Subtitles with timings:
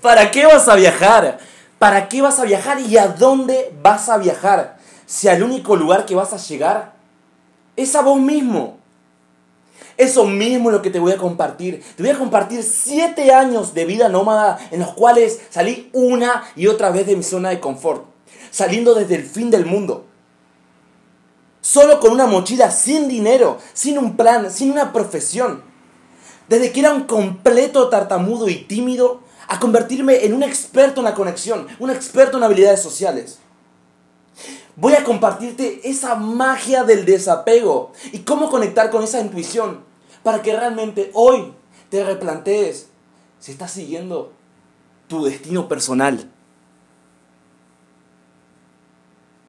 [0.00, 1.38] ¿Para qué vas a viajar?
[1.78, 4.78] ¿Para qué vas a viajar y a dónde vas a viajar?
[5.06, 6.92] Si al único lugar que vas a llegar
[7.76, 8.78] es a vos mismo.
[9.96, 11.82] Eso mismo es lo que te voy a compartir.
[11.96, 16.68] Te voy a compartir siete años de vida nómada en los cuales salí una y
[16.68, 18.04] otra vez de mi zona de confort.
[18.50, 20.04] Saliendo desde el fin del mundo.
[21.60, 25.67] Solo con una mochila sin dinero, sin un plan, sin una profesión.
[26.48, 31.14] Desde que era un completo tartamudo y tímido a convertirme en un experto en la
[31.14, 33.38] conexión, un experto en habilidades sociales.
[34.76, 39.80] Voy a compartirte esa magia del desapego y cómo conectar con esa intuición
[40.22, 41.52] para que realmente hoy
[41.90, 42.88] te replantees
[43.40, 44.32] si estás siguiendo
[45.08, 46.30] tu destino personal